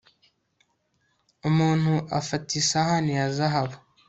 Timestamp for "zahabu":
3.37-3.77